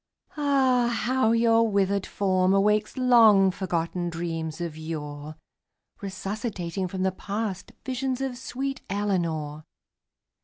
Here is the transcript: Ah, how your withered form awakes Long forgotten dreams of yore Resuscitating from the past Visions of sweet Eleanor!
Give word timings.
Ah, 0.35 0.89
how 1.03 1.31
your 1.31 1.69
withered 1.69 2.07
form 2.07 2.55
awakes 2.55 2.97
Long 2.97 3.51
forgotten 3.51 4.09
dreams 4.09 4.59
of 4.59 4.75
yore 4.75 5.35
Resuscitating 6.01 6.87
from 6.87 7.03
the 7.03 7.11
past 7.11 7.71
Visions 7.85 8.19
of 8.19 8.35
sweet 8.35 8.81
Eleanor! 8.89 9.63